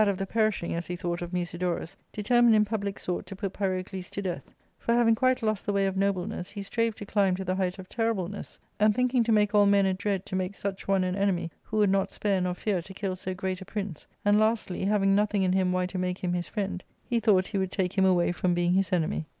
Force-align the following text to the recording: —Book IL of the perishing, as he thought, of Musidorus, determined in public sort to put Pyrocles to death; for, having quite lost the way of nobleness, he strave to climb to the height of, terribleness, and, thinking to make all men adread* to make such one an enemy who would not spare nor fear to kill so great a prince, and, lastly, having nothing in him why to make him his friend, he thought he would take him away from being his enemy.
—Book 0.01 0.07
IL 0.07 0.11
of 0.13 0.17
the 0.17 0.25
perishing, 0.25 0.73
as 0.73 0.87
he 0.87 0.95
thought, 0.95 1.21
of 1.21 1.31
Musidorus, 1.31 1.95
determined 2.11 2.55
in 2.55 2.65
public 2.65 2.97
sort 2.97 3.27
to 3.27 3.35
put 3.35 3.53
Pyrocles 3.53 4.09
to 4.09 4.19
death; 4.23 4.49
for, 4.79 4.95
having 4.95 5.13
quite 5.13 5.43
lost 5.43 5.63
the 5.67 5.73
way 5.73 5.85
of 5.85 5.95
nobleness, 5.95 6.49
he 6.49 6.63
strave 6.63 6.95
to 6.95 7.05
climb 7.05 7.35
to 7.35 7.45
the 7.45 7.53
height 7.53 7.77
of, 7.77 7.87
terribleness, 7.87 8.57
and, 8.79 8.95
thinking 8.95 9.23
to 9.23 9.31
make 9.31 9.53
all 9.53 9.67
men 9.67 9.85
adread* 9.85 10.25
to 10.25 10.35
make 10.35 10.55
such 10.55 10.87
one 10.87 11.03
an 11.03 11.15
enemy 11.15 11.51
who 11.61 11.77
would 11.77 11.91
not 11.91 12.11
spare 12.11 12.41
nor 12.41 12.55
fear 12.55 12.81
to 12.81 12.95
kill 12.95 13.15
so 13.15 13.35
great 13.35 13.61
a 13.61 13.65
prince, 13.65 14.07
and, 14.25 14.39
lastly, 14.39 14.85
having 14.85 15.13
nothing 15.13 15.43
in 15.43 15.53
him 15.53 15.71
why 15.71 15.85
to 15.85 15.99
make 15.99 16.17
him 16.23 16.33
his 16.33 16.47
friend, 16.47 16.83
he 17.05 17.19
thought 17.19 17.45
he 17.45 17.59
would 17.59 17.71
take 17.71 17.93
him 17.95 18.03
away 18.03 18.31
from 18.31 18.55
being 18.55 18.73
his 18.73 18.91
enemy. 18.91 19.27